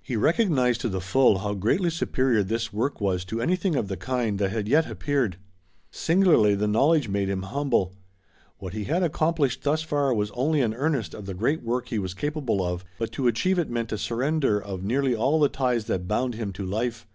He 0.00 0.16
recognized 0.16 0.80
to 0.80 0.88
the 0.88 1.02
full 1.02 1.40
how 1.40 1.52
greatly 1.52 1.90
superior 1.90 2.42
this 2.42 2.72
work 2.72 2.98
was 2.98 3.26
to 3.26 3.42
anything 3.42 3.76
of 3.76 3.88
the 3.88 3.96
kind 3.98 4.38
that 4.38 4.50
had 4.52 4.66
yet 4.66 4.86
appeared; 4.90 5.36
singularly 5.90 6.54
the 6.54 6.66
knowledge 6.66 7.08
made 7.10 7.28
him 7.28 7.42
humble. 7.42 7.92
What 8.56 8.72
he 8.72 8.84
had 8.84 9.02
accomplished 9.02 9.62
thus 9.62 9.82
far 9.82 10.14
was 10.14 10.30
only 10.30 10.62
an 10.62 10.72
earnest 10.72 11.12
of 11.12 11.26
the 11.26 11.34
great 11.34 11.62
work 11.62 11.88
he 11.88 11.98
was 11.98 12.14
capable 12.14 12.64
of, 12.64 12.86
but 12.98 13.12
to 13.12 13.26
achieve 13.28 13.58
it 13.58 13.68
meant 13.68 13.92
a 13.92 13.98
surrender 13.98 14.58
of 14.58 14.82
nearly 14.82 15.14
all 15.14 15.38
the 15.38 15.50
ties 15.50 15.84
that 15.88 16.08
bound 16.08 16.36
him 16.36 16.54
to 16.54 16.64
life. 16.64 17.06